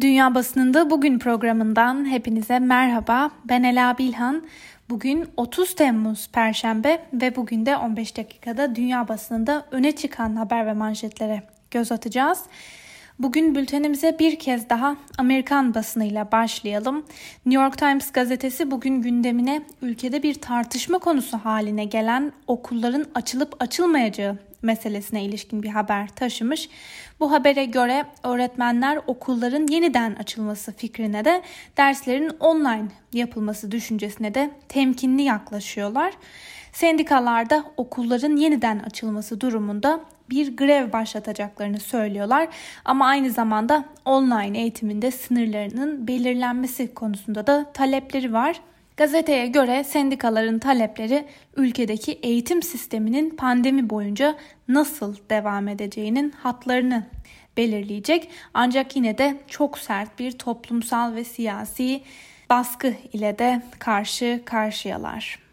Dünya 0.00 0.34
Basınında 0.34 0.90
Bugün 0.90 1.18
programından 1.18 2.10
hepinize 2.10 2.58
merhaba. 2.58 3.30
Ben 3.44 3.62
Ela 3.62 3.98
Bilhan. 3.98 4.42
Bugün 4.90 5.28
30 5.36 5.74
Temmuz 5.74 6.28
Perşembe 6.32 7.02
ve 7.12 7.36
bugün 7.36 7.66
de 7.66 7.76
15 7.76 8.16
dakikada 8.16 8.74
dünya 8.74 9.08
basınında 9.08 9.66
öne 9.70 9.92
çıkan 9.92 10.36
haber 10.36 10.66
ve 10.66 10.72
manşetlere 10.72 11.42
göz 11.70 11.92
atacağız. 11.92 12.42
Bugün 13.18 13.54
bültenimize 13.54 14.16
bir 14.18 14.38
kez 14.38 14.70
daha 14.70 14.96
Amerikan 15.18 15.74
basınıyla 15.74 16.32
başlayalım. 16.32 17.04
New 17.46 17.62
York 17.64 17.78
Times 17.78 18.12
gazetesi 18.12 18.70
bugün 18.70 19.02
gündemine 19.02 19.62
ülkede 19.82 20.22
bir 20.22 20.34
tartışma 20.34 20.98
konusu 20.98 21.38
haline 21.38 21.84
gelen 21.84 22.32
okulların 22.46 23.06
açılıp 23.14 23.62
açılmayacağı 23.62 24.38
meselesine 24.62 25.24
ilişkin 25.24 25.62
bir 25.62 25.68
haber 25.68 26.08
taşımış. 26.08 26.68
Bu 27.20 27.32
habere 27.32 27.64
göre 27.64 28.06
öğretmenler 28.22 28.98
okulların 29.06 29.66
yeniden 29.66 30.14
açılması 30.14 30.72
fikrine 30.72 31.24
de 31.24 31.42
derslerin 31.76 32.30
online 32.40 32.88
yapılması 33.12 33.72
düşüncesine 33.72 34.34
de 34.34 34.50
temkinli 34.68 35.22
yaklaşıyorlar. 35.22 36.12
Sendikalar 36.72 37.50
da 37.50 37.64
okulların 37.76 38.36
yeniden 38.36 38.78
açılması 38.78 39.40
durumunda 39.40 40.00
bir 40.30 40.56
grev 40.56 40.92
başlatacaklarını 40.92 41.80
söylüyorlar 41.80 42.48
ama 42.84 43.06
aynı 43.06 43.30
zamanda 43.30 43.84
online 44.04 44.58
eğitiminde 44.58 45.10
sınırlarının 45.10 46.08
belirlenmesi 46.08 46.94
konusunda 46.94 47.46
da 47.46 47.72
talepleri 47.72 48.32
var. 48.32 48.60
Gazeteye 48.96 49.46
göre 49.46 49.84
sendikaların 49.84 50.58
talepleri 50.58 51.24
ülkedeki 51.56 52.12
eğitim 52.12 52.62
sisteminin 52.62 53.30
pandemi 53.30 53.90
boyunca 53.90 54.36
nasıl 54.68 55.16
devam 55.30 55.68
edeceğinin 55.68 56.30
hatlarını 56.30 57.06
belirleyecek. 57.56 58.30
Ancak 58.54 58.96
yine 58.96 59.18
de 59.18 59.36
çok 59.48 59.78
sert 59.78 60.18
bir 60.18 60.32
toplumsal 60.32 61.14
ve 61.14 61.24
siyasi 61.24 62.02
baskı 62.50 62.94
ile 63.12 63.38
de 63.38 63.62
karşı 63.78 64.42
karşıyalar. 64.44 65.49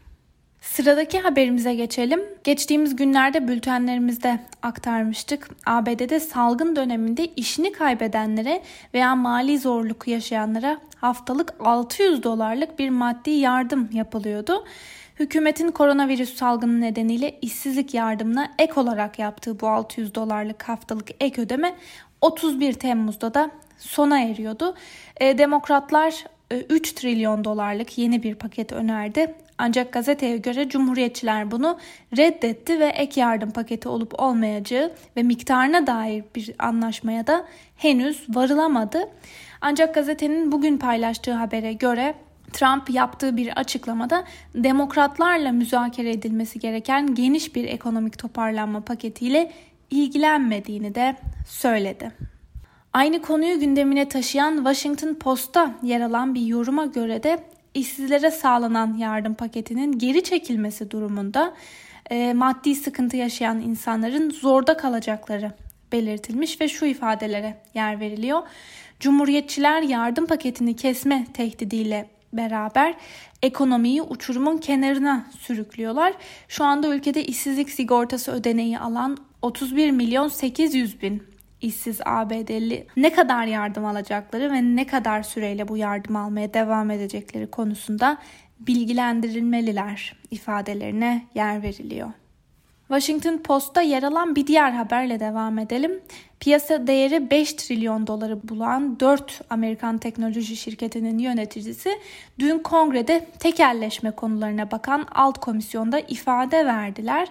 Sıradaki 0.74 1.20
haberimize 1.20 1.76
geçelim. 1.76 2.22
Geçtiğimiz 2.44 2.96
günlerde 2.96 3.48
bültenlerimizde 3.48 4.40
aktarmıştık. 4.62 5.50
ABD'de 5.66 6.20
salgın 6.20 6.76
döneminde 6.76 7.26
işini 7.26 7.72
kaybedenlere 7.72 8.62
veya 8.94 9.16
mali 9.16 9.60
zorluk 9.60 10.08
yaşayanlara 10.08 10.80
haftalık 10.96 11.54
600 11.60 12.24
dolarlık 12.24 12.80
bir 12.80 12.90
maddi 12.90 13.30
yardım 13.30 13.90
yapılıyordu. 13.94 14.66
Hükümetin 15.20 15.72
koronavirüs 15.72 16.36
salgını 16.36 16.82
nedeniyle 16.82 17.40
işsizlik 17.42 17.94
yardımına 17.94 18.52
ek 18.60 18.74
olarak 18.76 19.20
yaptığı 19.20 19.60
bu 19.60 19.68
600 19.68 20.16
dolarlık 20.16 20.64
haftalık 20.64 21.08
ek 21.20 21.42
ödeme 21.42 21.76
31 22.22 22.74
Temmuz'da 22.74 23.34
da 23.34 23.52
sona 23.78 24.22
eriyordu. 24.22 24.76
E, 25.18 25.38
demokratlar 25.38 26.24
3 26.70 26.92
e, 26.92 26.96
trilyon 26.96 27.44
dolarlık 27.44 27.98
yeni 27.98 28.24
bir 28.24 28.36
paket 28.36 28.72
önerdi. 28.72 29.36
Ancak 29.58 29.94
gazeteye 29.94 30.38
göre 30.38 30.70
Cumhuriyetçiler 30.70 31.52
bunu 31.52 31.78
reddetti 32.18 32.80
ve 32.80 32.86
ek 32.86 33.22
yardım 33.22 33.52
paketi 33.52 33.90
olup 33.90 34.20
olmayacağı 34.20 34.92
ve 35.18 35.24
miktarına 35.24 35.88
dair 35.88 36.24
bir 36.36 36.52
anlaşmaya 36.60 37.28
da 37.28 37.46
henüz 37.76 38.26
varılamadı. 38.30 39.10
Ancak 39.62 39.96
gazetenin 39.96 40.52
bugün 40.52 40.78
paylaştığı 40.78 41.34
habere 41.34 41.74
göre 41.74 42.16
Trump 42.54 42.90
yaptığı 42.90 43.38
bir 43.38 43.60
açıklamada 43.60 44.24
demokratlarla 44.56 45.52
müzakere 45.52 46.12
edilmesi 46.12 46.60
gereken 46.60 47.16
geniş 47.16 47.56
bir 47.56 47.64
ekonomik 47.64 48.18
toparlanma 48.18 48.82
paketiyle 48.82 49.52
ilgilenmediğini 49.90 50.96
de 50.96 51.16
söyledi. 51.48 52.12
Aynı 52.94 53.22
konuyu 53.22 53.60
gündemine 53.60 54.10
taşıyan 54.10 54.56
Washington 54.56 55.14
Post'ta 55.14 55.76
yer 55.84 56.02
alan 56.02 56.36
bir 56.36 56.42
yoruma 56.42 56.86
göre 56.86 57.24
de 57.24 57.40
işsizlere 57.78 58.32
sağlanan 58.32 58.98
yardım 58.98 59.34
paketinin 59.34 60.00
geri 60.00 60.24
çekilmesi 60.24 60.92
durumunda 60.92 61.54
e, 62.12 62.34
maddi 62.34 62.76
sıkıntı 62.76 63.18
yaşayan 63.18 63.62
insanların 63.62 64.30
zorda 64.30 64.78
kalacakları 64.78 65.52
belirtilmiş 65.92 66.62
ve 66.62 66.68
şu 66.68 66.86
ifadelere 66.86 67.58
yer 67.74 68.00
veriliyor. 68.00 68.42
Cumhuriyetçiler 69.00 69.82
yardım 69.82 70.26
paketini 70.26 70.76
kesme 70.76 71.28
tehdidiyle 71.34 72.10
beraber 72.34 72.96
ekonomiyi 73.42 74.02
uçurumun 74.02 74.58
kenarına 74.58 75.26
sürüklüyorlar. 75.40 76.14
Şu 76.48 76.64
anda 76.64 76.96
ülkede 76.96 77.26
işsizlik 77.26 77.70
sigortası 77.70 78.32
ödeneği 78.32 78.80
alan 78.80 79.18
31 79.42 79.92
milyon 79.92 80.28
800 80.28 81.02
bin 81.02 81.24
işsiz 81.62 82.00
ABD'li 82.06 82.88
ne 82.98 83.14
kadar 83.14 83.46
yardım 83.46 83.86
alacakları 83.86 84.52
ve 84.52 84.62
ne 84.62 84.88
kadar 84.88 85.24
süreyle 85.24 85.68
bu 85.68 85.78
yardım 85.78 86.16
almaya 86.16 86.54
devam 86.54 86.92
edecekleri 86.92 87.48
konusunda 87.52 88.18
bilgilendirilmeliler 88.60 90.16
ifadelerine 90.32 91.26
yer 91.36 91.64
veriliyor. 91.64 92.10
Washington 92.88 93.38
Post'ta 93.38 93.82
yer 93.82 94.04
alan 94.04 94.36
bir 94.36 94.48
diğer 94.48 94.72
haberle 94.72 95.20
devam 95.20 95.60
edelim. 95.60 96.00
Piyasa 96.40 96.88
değeri 96.88 97.32
5 97.32 97.54
trilyon 97.54 98.08
doları 98.08 98.50
bulan 98.50 99.00
4 99.00 99.42
Amerikan 99.50 99.98
teknoloji 99.98 100.56
şirketinin 100.56 101.18
yöneticisi 101.18 101.90
dün 102.40 102.60
kongrede 102.60 103.26
tekelleşme 103.40 104.12
konularına 104.12 104.72
bakan 104.72 105.08
alt 105.16 105.40
komisyonda 105.40 106.00
ifade 106.00 106.66
verdiler. 106.66 107.28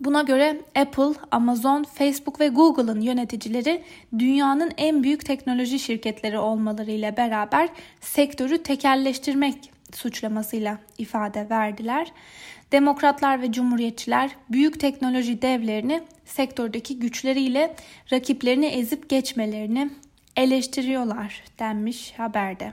Buna 0.00 0.22
göre 0.22 0.60
Apple, 0.74 1.12
Amazon, 1.30 1.84
Facebook 1.84 2.40
ve 2.40 2.48
Google'ın 2.48 3.00
yöneticileri 3.00 3.82
dünyanın 4.18 4.72
en 4.76 5.02
büyük 5.02 5.26
teknoloji 5.26 5.78
şirketleri 5.78 6.38
olmalarıyla 6.38 7.16
beraber 7.16 7.68
sektörü 8.00 8.62
tekelleştirmek 8.62 9.70
suçlamasıyla 9.94 10.78
ifade 10.98 11.50
verdiler. 11.50 12.12
Demokratlar 12.72 13.42
ve 13.42 13.52
Cumhuriyetçiler 13.52 14.30
büyük 14.50 14.80
teknoloji 14.80 15.42
devlerini 15.42 16.00
sektördeki 16.24 16.98
güçleriyle 16.98 17.76
rakiplerini 18.12 18.66
ezip 18.66 19.08
geçmelerini 19.08 19.90
eleştiriyorlar 20.36 21.44
denmiş 21.58 22.12
haberde. 22.16 22.72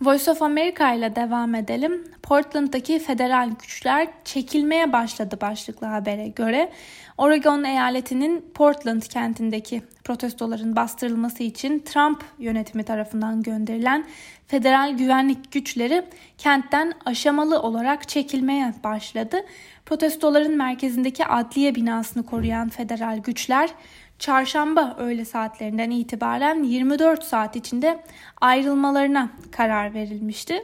Voice 0.00 0.30
of 0.30 0.42
America 0.42 0.94
ile 0.94 1.16
devam 1.16 1.54
edelim. 1.54 2.04
Portland'daki 2.22 2.98
federal 2.98 3.50
güçler 3.62 4.08
çekilmeye 4.24 4.92
başladı 4.92 5.38
başlıklı 5.40 5.86
habere 5.86 6.28
göre. 6.28 6.72
Oregon 7.18 7.64
eyaletinin 7.64 8.50
Portland 8.54 9.02
kentindeki 9.02 9.82
protestoların 10.04 10.76
bastırılması 10.76 11.42
için 11.42 11.78
Trump 11.78 12.24
yönetimi 12.38 12.84
tarafından 12.84 13.42
gönderilen 13.42 14.04
federal 14.46 14.96
güvenlik 14.96 15.52
güçleri 15.52 16.04
kentten 16.38 16.92
aşamalı 17.04 17.62
olarak 17.62 18.08
çekilmeye 18.08 18.74
başladı. 18.84 19.36
Protestoların 19.86 20.56
merkezindeki 20.56 21.26
adliye 21.26 21.74
binasını 21.74 22.26
koruyan 22.26 22.68
federal 22.68 23.18
güçler 23.18 23.70
çarşamba 24.18 24.96
öğle 24.98 25.24
saatlerinden 25.24 25.90
itibaren 25.90 26.62
24 26.62 27.24
saat 27.24 27.56
içinde 27.56 28.02
ayrılmalarına 28.40 29.30
karar 29.52 29.94
verilmişti. 29.94 30.62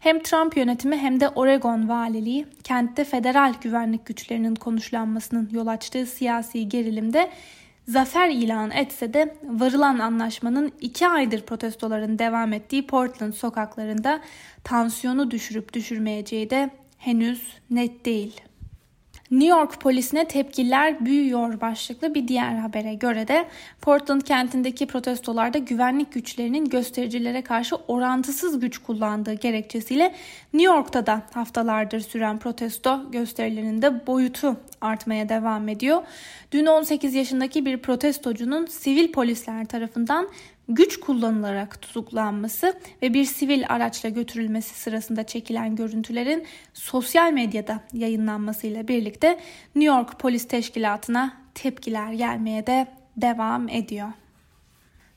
Hem 0.00 0.22
Trump 0.22 0.56
yönetimi 0.56 0.96
hem 0.96 1.20
de 1.20 1.28
Oregon 1.28 1.88
valiliği 1.88 2.46
kentte 2.64 3.04
federal 3.04 3.54
güvenlik 3.60 4.06
güçlerinin 4.06 4.54
konuşlanmasının 4.54 5.50
yol 5.52 5.66
açtığı 5.66 6.06
siyasi 6.06 6.68
gerilimde 6.68 7.30
zafer 7.88 8.28
ilan 8.28 8.70
etse 8.70 9.14
de 9.14 9.36
varılan 9.44 9.98
anlaşmanın 9.98 10.72
iki 10.80 11.08
aydır 11.08 11.42
protestoların 11.42 12.18
devam 12.18 12.52
ettiği 12.52 12.86
Portland 12.86 13.32
sokaklarında 13.32 14.20
tansiyonu 14.64 15.30
düşürüp 15.30 15.72
düşürmeyeceği 15.72 16.50
de 16.50 16.70
henüz 16.98 17.56
net 17.70 18.04
değil. 18.04 18.40
New 19.30 19.48
York 19.48 19.80
polisine 19.80 20.28
tepkiler 20.28 21.04
büyüyor 21.04 21.60
başlıklı 21.60 22.14
bir 22.14 22.28
diğer 22.28 22.54
habere 22.54 22.94
göre 22.94 23.28
de 23.28 23.48
Portland 23.80 24.20
kentindeki 24.20 24.86
protestolarda 24.86 25.58
güvenlik 25.58 26.12
güçlerinin 26.12 26.64
göstericilere 26.68 27.42
karşı 27.42 27.76
orantısız 27.76 28.60
güç 28.60 28.78
kullandığı 28.78 29.34
gerekçesiyle 29.34 30.14
New 30.52 30.74
York'ta 30.74 31.06
da 31.06 31.22
haftalardır 31.34 32.00
süren 32.00 32.38
protesto 32.38 33.10
gösterilerinde 33.10 34.06
boyutu 34.06 34.56
artmaya 34.80 35.28
devam 35.28 35.68
ediyor. 35.68 36.02
Dün 36.52 36.66
18 36.66 37.14
yaşındaki 37.14 37.66
bir 37.66 37.78
protestocunun 37.78 38.66
sivil 38.66 39.12
polisler 39.12 39.66
tarafından 39.66 40.28
güç 40.74 41.00
kullanılarak 41.00 41.82
tutuklanması 41.82 42.74
ve 43.02 43.14
bir 43.14 43.24
sivil 43.24 43.64
araçla 43.68 44.08
götürülmesi 44.08 44.74
sırasında 44.74 45.24
çekilen 45.24 45.76
görüntülerin 45.76 46.46
sosyal 46.74 47.32
medyada 47.32 47.80
yayınlanmasıyla 47.92 48.88
birlikte 48.88 49.28
New 49.74 49.96
York 49.96 50.18
Polis 50.18 50.48
Teşkilatı'na 50.48 51.32
tepkiler 51.54 52.12
gelmeye 52.12 52.66
de 52.66 52.86
devam 53.16 53.68
ediyor. 53.68 54.08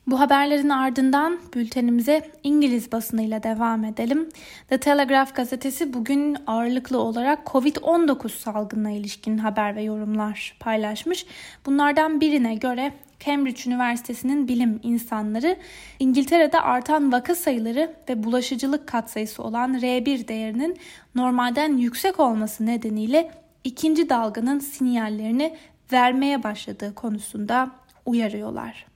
Bu 0.06 0.20
haberlerin 0.20 0.68
ardından 0.68 1.38
bültenimize 1.54 2.30
İngiliz 2.42 2.92
basınıyla 2.92 3.42
devam 3.42 3.84
edelim. 3.84 4.28
The 4.68 4.78
Telegraph 4.78 5.34
gazetesi 5.34 5.92
bugün 5.92 6.36
ağırlıklı 6.46 6.98
olarak 6.98 7.46
Covid-19 7.46 8.28
salgınına 8.28 8.90
ilişkin 8.90 9.38
haber 9.38 9.76
ve 9.76 9.82
yorumlar 9.82 10.56
paylaşmış. 10.60 11.26
Bunlardan 11.66 12.20
birine 12.20 12.54
göre 12.54 12.92
Cambridge 13.26 13.62
Üniversitesi'nin 13.66 14.48
bilim 14.48 14.80
insanları 14.82 15.56
İngiltere'de 15.98 16.60
artan 16.60 17.12
vaka 17.12 17.34
sayıları 17.34 17.94
ve 18.08 18.24
bulaşıcılık 18.24 18.86
katsayısı 18.86 19.42
olan 19.42 19.74
R1 19.74 20.28
değerinin 20.28 20.76
normalden 21.14 21.76
yüksek 21.76 22.20
olması 22.20 22.66
nedeniyle 22.66 23.30
ikinci 23.64 24.08
dalganın 24.08 24.58
sinyallerini 24.58 25.56
vermeye 25.92 26.42
başladığı 26.42 26.94
konusunda 26.94 27.70
uyarıyorlar. 28.06 28.86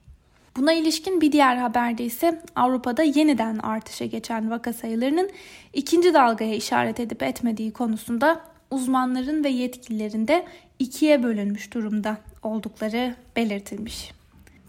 Buna 0.57 0.73
ilişkin 0.73 1.21
bir 1.21 1.31
diğer 1.31 1.55
haberde 1.55 2.03
ise 2.03 2.41
Avrupa'da 2.55 3.03
yeniden 3.03 3.57
artışa 3.57 4.05
geçen 4.05 4.51
vaka 4.51 4.73
sayılarının 4.73 5.29
ikinci 5.73 6.13
dalgaya 6.13 6.55
işaret 6.55 6.99
edip 6.99 7.23
etmediği 7.23 7.71
konusunda 7.71 8.41
uzmanların 8.71 9.43
ve 9.43 9.49
yetkililerin 9.49 10.27
de 10.27 10.45
ikiye 10.79 11.23
bölünmüş 11.23 11.73
durumda 11.73 12.17
oldukları 12.43 13.15
belirtilmiş. 13.35 14.18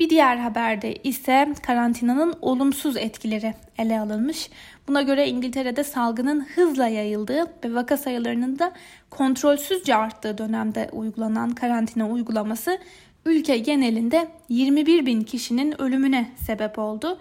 Bir 0.01 0.11
diğer 0.11 0.37
haberde 0.37 0.95
ise 0.95 1.55
karantinanın 1.63 2.35
olumsuz 2.43 2.97
etkileri 2.97 3.55
ele 3.79 4.01
alınmış. 4.01 4.51
Buna 4.89 5.03
göre 5.03 5.29
İngiltere'de 5.29 5.85
salgının 5.85 6.47
hızla 6.55 6.87
yayıldığı 6.89 7.47
ve 7.65 7.75
vaka 7.75 7.97
sayılarının 7.97 8.59
da 8.59 8.73
kontrolsüzce 9.11 9.95
arttığı 9.95 10.39
dönemde 10.39 10.89
uygulanan 10.93 11.51
karantina 11.51 12.11
uygulaması 12.11 12.79
ülke 13.25 13.59
genelinde 13.59 14.29
21 14.49 15.07
bin 15.07 15.23
kişinin 15.23 15.81
ölümüne 15.81 16.31
sebep 16.47 16.79
oldu. 16.79 17.19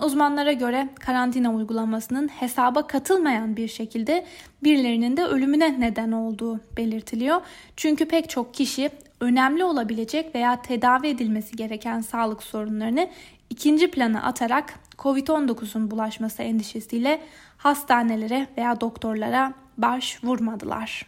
Uzmanlara 0.00 0.52
göre 0.52 0.88
karantina 1.00 1.54
uygulamasının 1.54 2.28
hesaba 2.28 2.86
katılmayan 2.86 3.56
bir 3.56 3.68
şekilde 3.68 4.24
birilerinin 4.64 5.16
de 5.16 5.24
ölümüne 5.24 5.80
neden 5.80 6.12
olduğu 6.12 6.60
belirtiliyor. 6.76 7.40
Çünkü 7.76 8.08
pek 8.08 8.30
çok 8.30 8.54
kişi 8.54 8.90
önemli 9.20 9.64
olabilecek 9.64 10.34
veya 10.34 10.62
tedavi 10.62 11.08
edilmesi 11.08 11.56
gereken 11.56 12.00
sağlık 12.00 12.42
sorunlarını 12.42 13.08
ikinci 13.50 13.90
plana 13.90 14.22
atarak 14.22 14.74
COVID-19'un 14.98 15.90
bulaşması 15.90 16.42
endişesiyle 16.42 17.20
hastanelere 17.56 18.46
veya 18.56 18.80
doktorlara 18.80 19.54
başvurmadılar. 19.78 21.06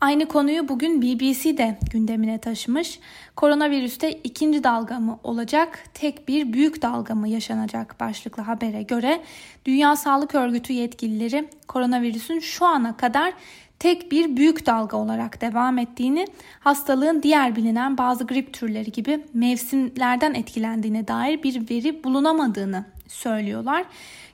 Aynı 0.00 0.28
konuyu 0.28 0.68
bugün 0.68 1.02
BBC 1.02 1.58
de 1.58 1.78
gündemine 1.90 2.38
taşımış. 2.38 3.00
Koronavirüste 3.36 4.12
ikinci 4.12 4.64
dalga 4.64 5.00
mı 5.00 5.18
olacak, 5.24 5.84
tek 5.94 6.28
bir 6.28 6.52
büyük 6.52 6.82
dalga 6.82 7.14
mı 7.14 7.28
yaşanacak 7.28 8.00
başlıklı 8.00 8.42
habere 8.42 8.82
göre 8.82 9.22
Dünya 9.64 9.96
Sağlık 9.96 10.34
Örgütü 10.34 10.72
yetkilileri 10.72 11.48
koronavirüsün 11.68 12.38
şu 12.38 12.66
ana 12.66 12.96
kadar 12.96 13.32
tek 13.78 14.12
bir 14.12 14.36
büyük 14.36 14.66
dalga 14.66 14.96
olarak 14.96 15.40
devam 15.40 15.78
ettiğini, 15.78 16.26
hastalığın 16.60 17.22
diğer 17.22 17.56
bilinen 17.56 17.98
bazı 17.98 18.26
grip 18.26 18.52
türleri 18.52 18.92
gibi 18.92 19.24
mevsimlerden 19.34 20.34
etkilendiğine 20.34 21.08
dair 21.08 21.42
bir 21.42 21.70
veri 21.70 22.04
bulunamadığını 22.04 22.84
söylüyorlar. 23.08 23.84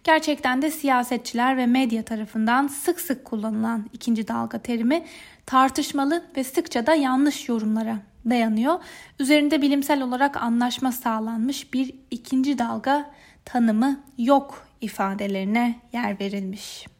Gerçekten 0.04 0.62
de 0.62 0.70
siyasetçiler 0.70 1.56
ve 1.56 1.66
medya 1.66 2.02
tarafından 2.02 2.66
sık 2.66 3.00
sık 3.00 3.24
kullanılan 3.24 3.90
ikinci 3.92 4.28
dalga 4.28 4.58
terimi 4.58 5.04
tartışmalı 5.46 6.24
ve 6.36 6.44
sıkça 6.44 6.86
da 6.86 6.94
yanlış 6.94 7.48
yorumlara 7.48 7.98
dayanıyor. 8.30 8.78
Üzerinde 9.18 9.62
bilimsel 9.62 10.02
olarak 10.02 10.36
anlaşma 10.36 10.92
sağlanmış 10.92 11.72
bir 11.72 11.94
ikinci 12.10 12.58
dalga 12.58 13.10
tanımı 13.44 14.00
yok 14.18 14.66
ifadelerine 14.80 15.80
yer 15.92 16.20
verilmiş. 16.20 16.93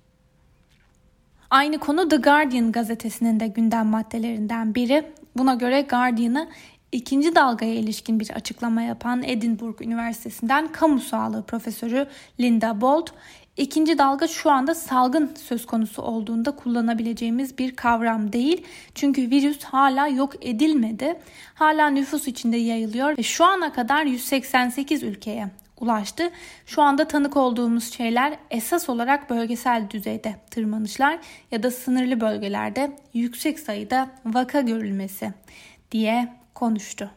Aynı 1.54 1.78
konu 1.78 2.08
The 2.08 2.16
Guardian 2.16 2.72
gazetesinin 2.72 3.40
de 3.40 3.46
gündem 3.46 3.86
maddelerinden 3.86 4.74
biri. 4.74 5.04
Buna 5.36 5.54
göre 5.54 5.82
Guardian'ı 5.82 6.48
ikinci 6.92 7.34
dalgaya 7.34 7.74
ilişkin 7.74 8.20
bir 8.20 8.30
açıklama 8.30 8.82
yapan 8.82 9.22
Edinburgh 9.22 9.82
Üniversitesi'nden 9.82 10.72
kamu 10.72 11.00
sağlığı 11.00 11.42
profesörü 11.42 12.06
Linda 12.40 12.80
Bolt, 12.80 13.10
ikinci 13.56 13.98
dalga 13.98 14.28
şu 14.28 14.50
anda 14.50 14.74
salgın 14.74 15.34
söz 15.48 15.66
konusu 15.66 16.02
olduğunda 16.02 16.50
kullanabileceğimiz 16.50 17.58
bir 17.58 17.76
kavram 17.76 18.32
değil. 18.32 18.66
Çünkü 18.94 19.30
virüs 19.30 19.64
hala 19.64 20.08
yok 20.08 20.32
edilmedi. 20.40 21.18
Hala 21.54 21.90
nüfus 21.90 22.28
içinde 22.28 22.56
yayılıyor 22.56 23.18
ve 23.18 23.22
şu 23.22 23.44
ana 23.44 23.72
kadar 23.72 24.04
188 24.04 25.02
ülkeye 25.02 25.50
ulaştı. 25.80 26.30
Şu 26.66 26.82
anda 26.82 27.08
tanık 27.08 27.36
olduğumuz 27.36 27.92
şeyler 27.92 28.38
esas 28.50 28.88
olarak 28.88 29.30
bölgesel 29.30 29.90
düzeyde 29.90 30.34
tırmanışlar 30.50 31.18
ya 31.50 31.62
da 31.62 31.70
sınırlı 31.70 32.20
bölgelerde 32.20 32.96
yüksek 33.14 33.58
sayıda 33.58 34.10
vaka 34.24 34.60
görülmesi 34.60 35.32
diye 35.90 36.32
konuştu. 36.54 37.10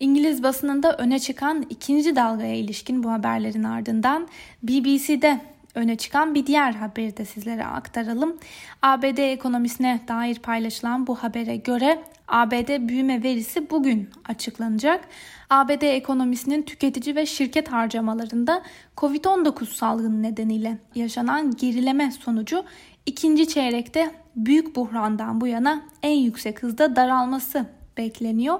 İngiliz 0.00 0.42
basınında 0.42 0.96
öne 0.96 1.18
çıkan 1.18 1.66
ikinci 1.70 2.16
dalgaya 2.16 2.54
ilişkin 2.54 3.02
bu 3.02 3.10
haberlerin 3.10 3.64
ardından 3.64 4.28
BBC'de 4.62 5.40
öne 5.78 5.96
çıkan 5.96 6.34
bir 6.34 6.46
diğer 6.46 6.72
haberi 6.72 7.16
de 7.16 7.24
sizlere 7.24 7.64
aktaralım. 7.66 8.36
ABD 8.82 9.18
ekonomisine 9.18 10.00
dair 10.08 10.38
paylaşılan 10.38 11.06
bu 11.06 11.16
habere 11.16 11.56
göre 11.56 12.02
ABD 12.28 12.88
büyüme 12.88 13.22
verisi 13.22 13.70
bugün 13.70 14.10
açıklanacak. 14.28 15.04
ABD 15.50 15.82
ekonomisinin 15.82 16.62
tüketici 16.62 17.16
ve 17.16 17.26
şirket 17.26 17.72
harcamalarında 17.72 18.62
Covid-19 18.96 19.66
salgını 19.66 20.22
nedeniyle 20.22 20.78
yaşanan 20.94 21.56
gerileme 21.56 22.10
sonucu 22.10 22.64
ikinci 23.06 23.48
çeyrekte 23.48 24.10
büyük 24.36 24.76
buhrandan 24.76 25.40
bu 25.40 25.46
yana 25.46 25.82
en 26.02 26.16
yüksek 26.16 26.62
hızda 26.62 26.96
daralması 26.96 27.66
bekleniyor. 27.98 28.58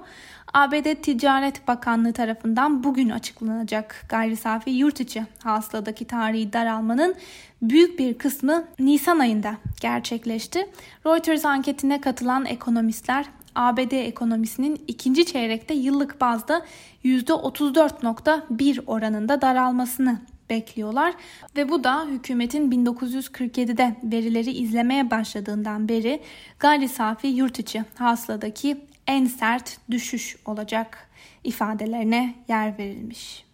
ABD 0.55 1.03
Ticaret 1.03 1.69
Bakanlığı 1.69 2.13
tarafından 2.13 2.85
bugün 2.85 3.09
açıklanacak 3.09 4.05
gayri 4.09 4.37
safi 4.37 4.71
yurt 4.71 5.01
içi 5.01 5.27
hasıladaki 5.43 6.05
tarihi 6.05 6.53
daralmanın 6.53 7.15
büyük 7.63 7.99
bir 7.99 8.19
kısmı 8.19 8.65
Nisan 8.79 9.19
ayında 9.19 9.57
gerçekleşti. 9.81 10.71
Reuters 11.07 11.45
anketine 11.45 12.01
katılan 12.01 12.47
ekonomistler 12.47 13.27
ABD 13.55 13.93
ekonomisinin 13.93 14.85
ikinci 14.87 15.27
çeyrekte 15.27 15.75
yıllık 15.75 16.21
bazda 16.21 16.67
%34.1 17.05 18.85
oranında 18.87 19.41
daralmasını 19.41 20.19
bekliyorlar 20.51 21.15
ve 21.57 21.69
bu 21.69 21.85
da 21.85 22.07
hükümetin 22.07 22.71
1947'de 22.71 23.97
verileri 24.05 24.51
izlemeye 24.51 25.11
başladığından 25.11 25.89
beri 25.89 26.21
gayri 26.59 26.89
safi 26.89 27.27
yurt 27.27 27.59
içi 27.59 27.85
hasıladaki 27.95 28.77
en 29.09 29.27
sert 29.27 29.79
düşüş 29.91 30.37
olacak 30.45 31.09
ifadelerine 31.45 32.35
yer 32.49 32.79
verilmiş. 32.79 33.49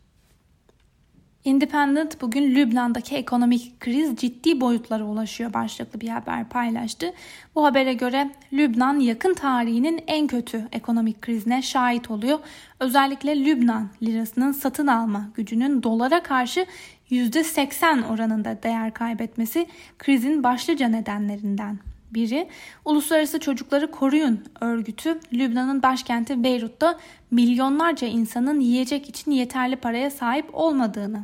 Independent 1.44 2.20
bugün 2.20 2.54
Lübnan'daki 2.54 3.16
ekonomik 3.16 3.80
kriz 3.80 4.16
ciddi 4.16 4.60
boyutlara 4.60 5.04
ulaşıyor 5.04 5.52
başlıklı 5.52 6.00
bir 6.00 6.08
haber 6.08 6.48
paylaştı. 6.48 7.12
Bu 7.54 7.64
habere 7.64 7.94
göre 7.94 8.30
Lübnan 8.52 9.00
yakın 9.00 9.34
tarihinin 9.34 10.04
en 10.06 10.26
kötü 10.26 10.68
ekonomik 10.72 11.22
krizine 11.22 11.62
şahit 11.62 12.10
oluyor. 12.10 12.38
Özellikle 12.80 13.44
Lübnan 13.44 13.88
lirasının 14.02 14.52
satın 14.52 14.86
alma 14.86 15.28
gücünün 15.34 15.82
dolara 15.82 16.22
karşı 16.22 16.66
%80 17.10 18.06
oranında 18.06 18.62
değer 18.62 18.94
kaybetmesi 18.94 19.66
krizin 19.98 20.42
başlıca 20.42 20.88
nedenlerinden 20.88 21.78
biri 22.14 22.48
Uluslararası 22.84 23.40
Çocukları 23.40 23.90
Koruyun 23.90 24.44
örgütü 24.60 25.18
Lübnan'ın 25.32 25.82
başkenti 25.82 26.44
Beyrut'ta 26.44 26.98
milyonlarca 27.30 28.06
insanın 28.06 28.60
yiyecek 28.60 29.08
için 29.08 29.30
yeterli 29.30 29.76
paraya 29.76 30.10
sahip 30.10 30.46
olmadığını 30.52 31.22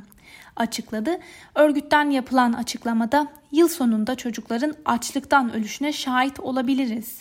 açıkladı. 0.56 1.18
Örgütten 1.54 2.10
yapılan 2.10 2.52
açıklamada 2.52 3.26
yıl 3.52 3.68
sonunda 3.68 4.14
çocukların 4.14 4.74
açlıktan 4.84 5.52
ölüşüne 5.52 5.92
şahit 5.92 6.40
olabiliriz 6.40 7.18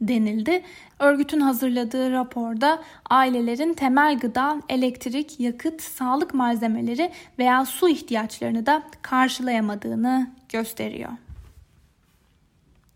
denildi. 0.00 0.62
Örgütün 0.98 1.40
hazırladığı 1.40 2.12
raporda 2.12 2.82
ailelerin 3.10 3.74
temel 3.74 4.18
gıda, 4.18 4.62
elektrik, 4.68 5.40
yakıt, 5.40 5.82
sağlık 5.82 6.34
malzemeleri 6.34 7.10
veya 7.38 7.64
su 7.64 7.88
ihtiyaçlarını 7.88 8.66
da 8.66 8.82
karşılayamadığını 9.02 10.30
gösteriyor. 10.48 11.10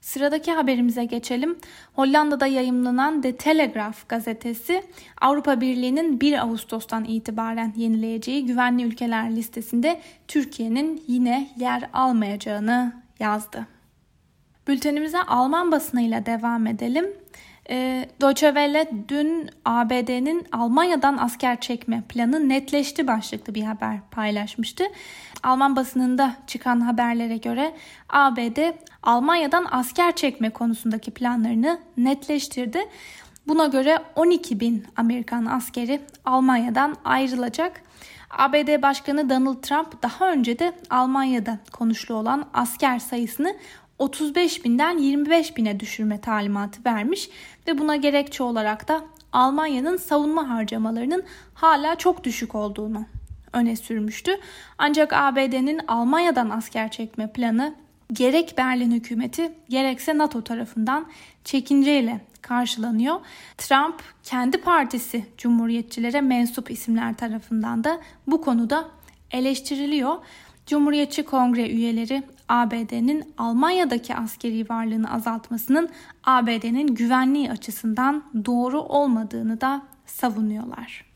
Sıradaki 0.01 0.53
haberimize 0.53 1.05
geçelim. 1.05 1.59
Hollanda'da 1.93 2.47
yayımlanan 2.47 3.23
The 3.23 3.37
Telegraph 3.37 4.09
gazetesi 4.09 4.83
Avrupa 5.21 5.61
Birliği'nin 5.61 6.21
1 6.21 6.39
Ağustos'tan 6.39 7.05
itibaren 7.05 7.73
yenileyeceği 7.77 8.47
güvenli 8.47 8.83
ülkeler 8.83 9.37
listesinde 9.37 10.01
Türkiye'nin 10.29 11.05
yine 11.07 11.51
yer 11.57 11.91
almayacağını 11.93 12.93
yazdı. 13.21 13.67
Bültenimize 14.69 15.23
Alman 15.23 15.73
basınıyla 15.73 16.27
devam 16.27 16.67
edelim. 16.67 17.07
E, 17.71 18.09
Deutsche 18.21 18.47
Welle 18.47 18.91
dün 19.09 19.51
ABD'nin 19.65 20.47
Almanya'dan 20.53 21.17
asker 21.17 21.61
çekme 21.61 22.03
planı 22.09 22.49
netleşti 22.49 23.07
başlıklı 23.07 23.55
bir 23.55 23.63
haber 23.63 23.99
paylaşmıştı. 24.11 24.85
Alman 25.43 25.77
basınında 25.77 26.37
çıkan 26.47 26.81
haberlere 26.81 27.37
göre 27.37 27.75
ABD 28.09 28.59
Almanya'dan 29.03 29.67
asker 29.71 30.17
çekme 30.17 30.51
konusundaki 30.51 31.11
planlarını 31.11 31.81
netleştirdi. 31.97 32.79
Buna 33.49 33.67
göre 33.67 33.99
12 34.17 34.61
bin 34.61 34.87
Amerikan 34.97 35.47
askeri 35.47 36.01
Almanya'dan 36.25 36.97
ayrılacak. 37.05 37.83
ABD 38.31 38.83
Başkanı 38.83 39.31
Donald 39.31 39.63
Trump 39.63 40.03
daha 40.03 40.33
önce 40.33 40.59
de 40.59 40.73
Almanya'da 40.91 41.59
konuşlu 41.73 42.15
olan 42.15 42.47
asker 42.55 42.99
sayısını 42.99 43.57
35 44.01 44.65
binden 44.65 44.99
25 44.99 45.57
bine 45.57 45.81
düşürme 45.81 46.21
talimatı 46.21 46.85
vermiş 46.87 47.31
ve 47.69 47.79
buna 47.79 47.97
gerekçe 47.97 48.43
olarak 48.43 48.89
da 48.89 49.05
Almanya'nın 49.33 49.97
savunma 49.97 50.49
harcamalarının 50.49 51.23
hala 51.55 51.95
çok 51.95 52.25
düşük 52.25 52.55
olduğunu 52.55 53.07
öne 53.53 53.77
sürmüştü. 53.77 54.33
Ancak 54.79 55.13
ABD'nin 55.13 55.81
Almanya'dan 55.89 56.51
asker 56.51 56.91
çekme 56.91 57.33
planı 57.33 57.75
gerek 58.13 58.55
Berlin 58.59 58.91
hükümeti 58.91 59.53
gerekse 59.69 60.19
NATO 60.19 60.45
tarafından 60.45 61.07
çekinceyle 61.45 62.21
karşılanıyor. 62.43 63.21
Trump 63.59 64.03
kendi 64.23 64.61
partisi 64.61 65.27
Cumhuriyetçilere 65.39 66.21
mensup 66.21 66.71
isimler 66.71 67.17
tarafından 67.17 67.85
da 67.85 68.01
bu 68.27 68.41
konuda 68.41 68.89
eleştiriliyor. 69.31 70.17
Cumhuriyetçi 70.67 71.23
Kongre 71.23 71.71
üyeleri 71.71 72.23
ABD'nin 72.51 73.35
Almanya'daki 73.39 74.17
askeri 74.17 74.69
varlığını 74.69 75.13
azaltmasının 75.13 75.89
ABD'nin 76.25 76.95
güvenliği 76.95 77.51
açısından 77.51 78.25
doğru 78.45 78.81
olmadığını 78.81 79.61
da 79.61 79.83
savunuyorlar. 80.07 81.10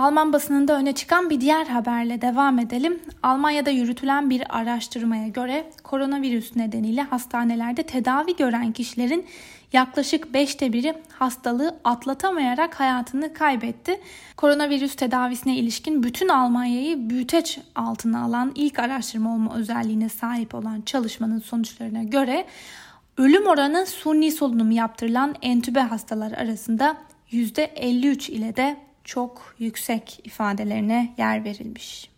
Alman 0.00 0.32
basınında 0.32 0.76
öne 0.76 0.92
çıkan 0.92 1.30
bir 1.30 1.40
diğer 1.40 1.66
haberle 1.66 2.22
devam 2.22 2.58
edelim. 2.58 3.00
Almanya'da 3.22 3.70
yürütülen 3.70 4.30
bir 4.30 4.58
araştırmaya 4.58 5.28
göre 5.28 5.70
koronavirüs 5.82 6.56
nedeniyle 6.56 7.02
hastanelerde 7.02 7.82
tedavi 7.82 8.36
gören 8.36 8.72
kişilerin 8.72 9.26
yaklaşık 9.72 10.24
5'te 10.24 10.72
biri 10.72 10.94
hastalığı 11.18 11.76
atlatamayarak 11.84 12.80
hayatını 12.80 13.34
kaybetti. 13.34 14.00
Koronavirüs 14.36 14.96
tedavisine 14.96 15.56
ilişkin 15.56 16.02
bütün 16.02 16.28
Almanya'yı 16.28 17.10
büyüteç 17.10 17.58
altına 17.74 18.22
alan 18.24 18.52
ilk 18.54 18.78
araştırma 18.78 19.34
olma 19.34 19.54
özelliğine 19.56 20.08
sahip 20.08 20.54
olan 20.54 20.80
çalışmanın 20.80 21.40
sonuçlarına 21.40 22.02
göre 22.02 22.44
ölüm 23.18 23.46
oranı 23.46 23.86
suni 23.86 24.32
solunum 24.32 24.70
yaptırılan 24.70 25.34
entübe 25.42 25.80
hastalar 25.80 26.32
arasında 26.32 26.96
%53 27.32 28.30
ile 28.30 28.56
de 28.56 28.89
çok 29.10 29.54
yüksek 29.58 30.20
ifadelerine 30.24 31.14
yer 31.18 31.44
verilmiş. 31.44 32.10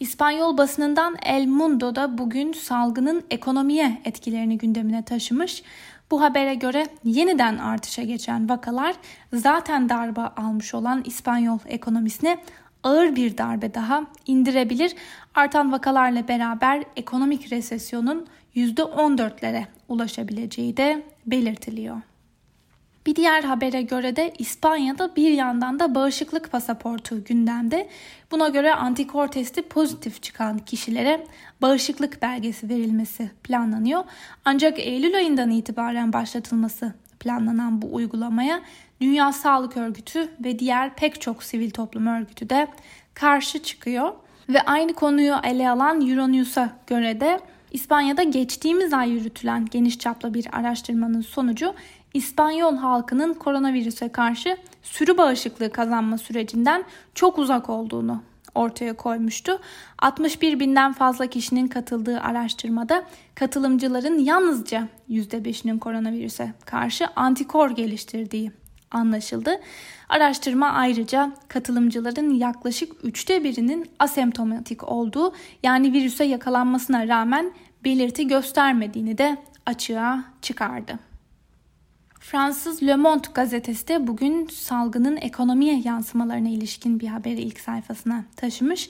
İspanyol 0.00 0.58
basınından 0.58 1.16
El 1.22 1.46
Mundo'da 1.46 2.18
bugün 2.18 2.52
salgının 2.52 3.24
ekonomiye 3.30 4.00
etkilerini 4.04 4.58
gündemine 4.58 5.02
taşımış. 5.02 5.62
Bu 6.10 6.22
habere 6.22 6.54
göre 6.54 6.86
yeniden 7.04 7.58
artışa 7.58 8.02
geçen 8.02 8.48
vakalar 8.48 8.94
zaten 9.32 9.88
darbe 9.88 10.20
almış 10.20 10.74
olan 10.74 11.02
İspanyol 11.06 11.58
ekonomisine 11.66 12.38
ağır 12.82 13.16
bir 13.16 13.38
darbe 13.38 13.74
daha 13.74 14.04
indirebilir. 14.26 14.94
Artan 15.34 15.72
vakalarla 15.72 16.28
beraber 16.28 16.84
ekonomik 16.96 17.52
resesyonun 17.52 18.26
%14'lere 18.56 19.64
ulaşabileceği 19.88 20.76
de 20.76 21.02
belirtiliyor. 21.26 22.07
Bir 23.08 23.16
diğer 23.16 23.44
habere 23.44 23.82
göre 23.82 24.16
de 24.16 24.32
İspanya'da 24.38 25.16
bir 25.16 25.30
yandan 25.30 25.78
da 25.78 25.94
bağışıklık 25.94 26.52
pasaportu 26.52 27.24
gündemde. 27.24 27.88
Buna 28.30 28.48
göre 28.48 28.74
antikor 28.74 29.28
testi 29.28 29.62
pozitif 29.62 30.22
çıkan 30.22 30.58
kişilere 30.58 31.26
bağışıklık 31.62 32.22
belgesi 32.22 32.68
verilmesi 32.68 33.30
planlanıyor. 33.42 34.04
Ancak 34.44 34.78
Eylül 34.78 35.16
ayından 35.16 35.50
itibaren 35.50 36.12
başlatılması 36.12 36.94
planlanan 37.20 37.82
bu 37.82 37.94
uygulamaya 37.94 38.60
Dünya 39.00 39.32
Sağlık 39.32 39.76
Örgütü 39.76 40.28
ve 40.44 40.58
diğer 40.58 40.94
pek 40.96 41.20
çok 41.20 41.42
sivil 41.42 41.70
toplum 41.70 42.06
örgütü 42.06 42.50
de 42.50 42.68
karşı 43.14 43.62
çıkıyor. 43.62 44.12
Ve 44.48 44.60
aynı 44.60 44.94
konuyu 44.94 45.34
ele 45.44 45.70
alan 45.70 46.08
Euronews'a 46.08 46.70
göre 46.86 47.20
de 47.20 47.40
İspanya'da 47.70 48.22
geçtiğimiz 48.22 48.92
ay 48.92 49.10
yürütülen 49.10 49.66
geniş 49.66 49.98
çaplı 49.98 50.34
bir 50.34 50.46
araştırmanın 50.52 51.20
sonucu 51.20 51.74
İspanyol 52.14 52.76
halkının 52.76 53.34
koronavirüse 53.34 54.08
karşı 54.08 54.56
sürü 54.82 55.18
bağışıklığı 55.18 55.72
kazanma 55.72 56.18
sürecinden 56.18 56.84
çok 57.14 57.38
uzak 57.38 57.70
olduğunu 57.70 58.22
ortaya 58.54 58.96
koymuştu. 58.96 59.60
61 59.98 60.60
binden 60.60 60.92
fazla 60.92 61.26
kişinin 61.26 61.68
katıldığı 61.68 62.20
araştırmada 62.20 63.04
katılımcıların 63.34 64.18
yalnızca 64.18 64.88
%5'inin 65.10 65.78
koronavirüse 65.78 66.52
karşı 66.66 67.06
antikor 67.16 67.70
geliştirdiği 67.70 68.52
anlaşıldı. 68.90 69.60
Araştırma 70.08 70.68
ayrıca 70.68 71.32
katılımcıların 71.48 72.30
yaklaşık 72.34 73.04
üçte 73.04 73.44
birinin 73.44 73.90
asemptomatik 73.98 74.88
olduğu 74.88 75.32
yani 75.62 75.92
virüse 75.92 76.24
yakalanmasına 76.24 77.08
rağmen 77.08 77.52
belirti 77.84 78.26
göstermediğini 78.26 79.18
de 79.18 79.36
açığa 79.66 80.24
çıkardı. 80.42 81.07
Fransız 82.20 82.82
Le 82.82 82.96
Monde 82.96 83.28
gazetesi 83.34 83.88
de 83.88 84.06
bugün 84.06 84.46
salgının 84.46 85.16
ekonomiye 85.16 85.80
yansımalarına 85.84 86.48
ilişkin 86.48 87.00
bir 87.00 87.06
haberi 87.06 87.40
ilk 87.40 87.60
sayfasına 87.60 88.24
taşımış. 88.36 88.88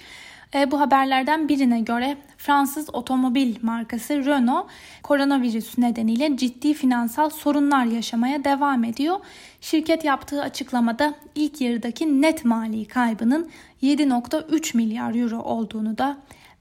E, 0.54 0.70
bu 0.70 0.80
haberlerden 0.80 1.48
birine 1.48 1.80
göre 1.80 2.16
Fransız 2.36 2.94
otomobil 2.94 3.56
markası 3.62 4.24
Renault 4.26 4.70
koronavirüs 5.02 5.78
nedeniyle 5.78 6.36
ciddi 6.36 6.74
finansal 6.74 7.30
sorunlar 7.30 7.84
yaşamaya 7.84 8.44
devam 8.44 8.84
ediyor. 8.84 9.16
Şirket 9.60 10.04
yaptığı 10.04 10.42
açıklamada 10.42 11.14
ilk 11.34 11.60
yarıdaki 11.60 12.22
net 12.22 12.44
mali 12.44 12.84
kaybının 12.84 13.50
7.3 13.82 14.76
milyar 14.76 15.14
euro 15.14 15.38
olduğunu 15.42 15.98
da 15.98 16.16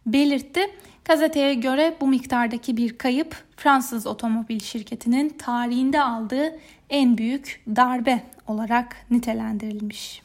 belirtti. 0.05 0.61
Gazeteye 1.07 1.53
göre 1.53 1.95
bu 2.01 2.07
miktardaki 2.07 2.77
bir 2.77 2.97
kayıp 2.97 3.43
Fransız 3.57 4.07
otomobil 4.07 4.59
şirketinin 4.59 5.29
tarihinde 5.29 6.01
aldığı 6.01 6.59
en 6.89 7.17
büyük 7.17 7.63
darbe 7.75 8.23
olarak 8.47 8.95
nitelendirilmiş. 9.11 10.21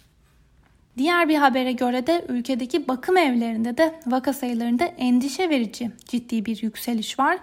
Diğer 0.99 1.29
bir 1.29 1.37
habere 1.37 1.73
göre 1.73 2.07
de 2.07 2.25
ülkedeki 2.29 2.89
bakım 2.89 3.17
evlerinde 3.17 3.77
de 3.77 3.95
vaka 4.07 4.33
sayılarında 4.33 4.85
endişe 4.85 5.51
verici 5.51 5.91
ciddi 6.09 6.47
bir 6.47 6.63
yükseliş 6.63 7.19
var. 7.19 7.39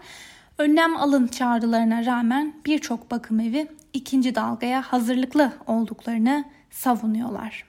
Önlem 0.57 0.97
alın 0.97 1.27
çağrılarına 1.27 2.05
rağmen 2.05 2.53
birçok 2.65 3.11
bakım 3.11 3.39
evi 3.39 3.67
ikinci 3.93 4.35
dalgaya 4.35 4.81
hazırlıklı 4.81 5.51
olduklarını 5.67 6.45
savunuyorlar. 6.71 7.68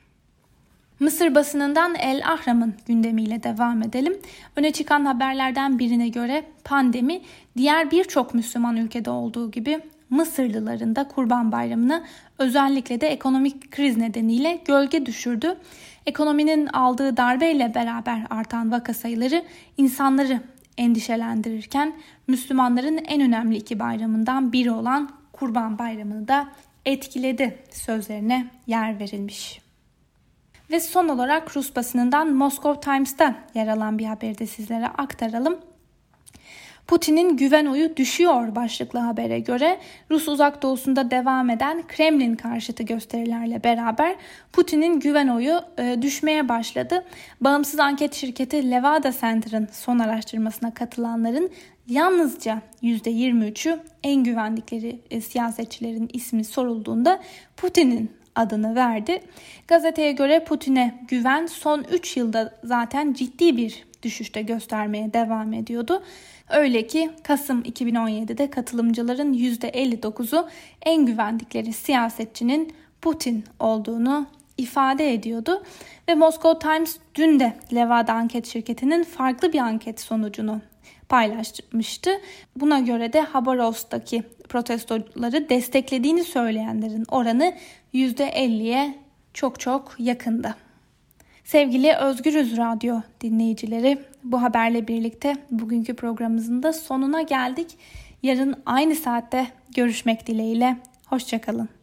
Mısır 1.00 1.34
basınından 1.34 1.94
El 1.94 2.22
Ahram'ın 2.26 2.74
gündemiyle 2.86 3.42
devam 3.42 3.82
edelim. 3.82 4.18
Öne 4.56 4.72
çıkan 4.72 5.04
haberlerden 5.04 5.78
birine 5.78 6.08
göre 6.08 6.44
pandemi 6.64 7.20
diğer 7.56 7.90
birçok 7.90 8.34
Müslüman 8.34 8.76
ülkede 8.76 9.10
olduğu 9.10 9.50
gibi 9.50 9.80
Mısırlıların 10.10 10.96
da 10.96 11.08
Kurban 11.08 11.52
Bayramı'nı 11.52 12.04
özellikle 12.38 13.00
de 13.00 13.08
ekonomik 13.08 13.70
kriz 13.70 13.96
nedeniyle 13.96 14.60
gölge 14.64 15.06
düşürdü. 15.06 15.56
Ekonominin 16.06 16.66
aldığı 16.66 17.16
darbeyle 17.16 17.74
beraber 17.74 18.26
artan 18.30 18.72
vaka 18.72 18.94
sayıları 18.94 19.44
insanları 19.76 20.40
endişelendirirken 20.78 21.92
Müslümanların 22.26 23.00
en 23.08 23.20
önemli 23.20 23.56
iki 23.56 23.78
bayramından 23.78 24.52
biri 24.52 24.70
olan 24.70 25.10
Kurban 25.32 25.78
Bayramı'nı 25.78 26.28
da 26.28 26.48
etkiledi 26.84 27.58
sözlerine 27.70 28.46
yer 28.66 28.98
verilmiş. 28.98 29.69
Ve 30.70 30.80
son 30.80 31.08
olarak 31.08 31.56
Rus 31.56 31.76
basınından 31.76 32.32
Moscow 32.32 32.80
Times'ta 32.80 33.34
yer 33.54 33.68
alan 33.68 33.98
bir 33.98 34.04
haberi 34.04 34.38
de 34.38 34.46
sizlere 34.46 34.86
aktaralım. 34.86 35.58
Putin'in 36.86 37.36
güven 37.36 37.66
oyu 37.66 37.96
düşüyor 37.96 38.54
başlıklı 38.54 38.98
habere 38.98 39.40
göre 39.40 39.78
Rus 40.10 40.28
uzak 40.28 40.62
doğusunda 40.62 41.10
devam 41.10 41.50
eden 41.50 41.82
Kremlin 41.88 42.34
karşıtı 42.34 42.82
gösterilerle 42.82 43.64
beraber 43.64 44.16
Putin'in 44.52 45.00
güven 45.00 45.28
oyu 45.28 45.60
e, 45.78 46.02
düşmeye 46.02 46.48
başladı. 46.48 47.04
Bağımsız 47.40 47.80
anket 47.80 48.14
şirketi 48.14 48.70
Levada 48.70 49.12
Center'ın 49.20 49.68
son 49.72 49.98
araştırmasına 49.98 50.74
katılanların 50.74 51.50
yalnızca 51.86 52.62
%23'ü 52.82 53.78
en 54.02 54.24
güvendikleri 54.24 55.00
e, 55.10 55.20
siyasetçilerin 55.20 56.10
ismi 56.12 56.44
sorulduğunda 56.44 57.20
Putin'in 57.56 58.19
adını 58.34 58.74
verdi. 58.74 59.22
Gazeteye 59.68 60.12
göre 60.12 60.44
Putin'e 60.44 61.04
güven 61.08 61.46
son 61.46 61.84
3 61.92 62.16
yılda 62.16 62.54
zaten 62.64 63.12
ciddi 63.12 63.56
bir 63.56 63.84
düşüşte 64.02 64.42
göstermeye 64.42 65.12
devam 65.12 65.52
ediyordu. 65.52 66.02
Öyle 66.50 66.86
ki 66.86 67.10
Kasım 67.22 67.62
2017'de 67.62 68.50
katılımcıların 68.50 69.34
%59'u 69.34 70.48
en 70.82 71.06
güvendikleri 71.06 71.72
siyasetçinin 71.72 72.74
Putin 73.02 73.44
olduğunu 73.60 74.26
ifade 74.58 75.14
ediyordu. 75.14 75.62
Ve 76.08 76.14
Moscow 76.14 76.68
Times 76.68 76.96
dün 77.14 77.40
de 77.40 77.56
Levada 77.74 78.12
anket 78.12 78.46
şirketinin 78.46 79.04
farklı 79.04 79.52
bir 79.52 79.58
anket 79.58 80.00
sonucunu 80.00 80.60
paylaşmıştı. 81.08 82.10
Buna 82.56 82.80
göre 82.80 83.12
de 83.12 83.20
Habaros'taki 83.20 84.22
protestoları 84.48 85.48
desteklediğini 85.48 86.24
söyleyenlerin 86.24 87.04
oranı 87.08 87.54
%50'ye 87.94 88.94
çok 89.34 89.60
çok 89.60 89.94
yakında. 89.98 90.54
Sevgili 91.44 91.94
Özgürüz 91.94 92.56
Radyo 92.56 93.00
dinleyicileri 93.20 93.98
bu 94.24 94.42
haberle 94.42 94.88
birlikte 94.88 95.36
bugünkü 95.50 95.94
programımızın 95.94 96.62
da 96.62 96.72
sonuna 96.72 97.22
geldik. 97.22 97.78
Yarın 98.22 98.62
aynı 98.66 98.94
saatte 98.94 99.46
görüşmek 99.74 100.26
dileğiyle. 100.26 100.76
Hoşçakalın. 101.06 101.79